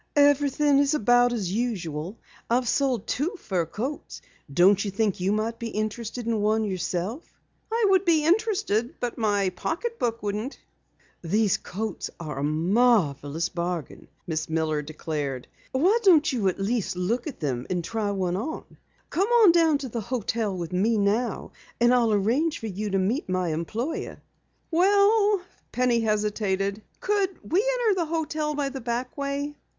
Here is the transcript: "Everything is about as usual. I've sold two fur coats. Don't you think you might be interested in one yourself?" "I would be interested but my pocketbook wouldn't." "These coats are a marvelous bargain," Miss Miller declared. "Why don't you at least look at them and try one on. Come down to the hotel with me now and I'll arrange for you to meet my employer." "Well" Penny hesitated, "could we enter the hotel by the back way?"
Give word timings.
"Everything 0.15 0.79
is 0.79 0.95
about 0.95 1.31
as 1.31 1.51
usual. 1.51 2.17
I've 2.49 2.67
sold 2.67 3.05
two 3.05 3.35
fur 3.37 3.67
coats. 3.67 4.19
Don't 4.51 4.83
you 4.83 4.89
think 4.89 5.19
you 5.19 5.31
might 5.31 5.59
be 5.59 5.67
interested 5.67 6.25
in 6.25 6.41
one 6.41 6.63
yourself?" 6.63 7.39
"I 7.71 7.85
would 7.89 8.03
be 8.03 8.25
interested 8.25 8.99
but 8.99 9.19
my 9.19 9.51
pocketbook 9.51 10.23
wouldn't." 10.23 10.57
"These 11.21 11.57
coats 11.57 12.09
are 12.19 12.39
a 12.39 12.43
marvelous 12.43 13.47
bargain," 13.49 14.07
Miss 14.25 14.49
Miller 14.49 14.81
declared. 14.81 15.47
"Why 15.71 15.99
don't 16.01 16.33
you 16.33 16.47
at 16.47 16.59
least 16.59 16.95
look 16.95 17.27
at 17.27 17.39
them 17.39 17.67
and 17.69 17.83
try 17.83 18.09
one 18.09 18.35
on. 18.37 18.77
Come 19.11 19.51
down 19.51 19.77
to 19.77 19.87
the 19.87 20.01
hotel 20.01 20.57
with 20.57 20.73
me 20.73 20.97
now 20.97 21.51
and 21.79 21.93
I'll 21.93 22.11
arrange 22.11 22.57
for 22.57 22.65
you 22.65 22.89
to 22.89 22.97
meet 22.97 23.29
my 23.29 23.49
employer." 23.49 24.19
"Well" 24.71 25.43
Penny 25.71 25.99
hesitated, 25.99 26.81
"could 27.01 27.37
we 27.43 27.59
enter 27.83 27.95
the 27.99 28.05
hotel 28.07 28.55
by 28.55 28.69
the 28.69 28.81
back 28.81 29.15
way?" 29.15 29.55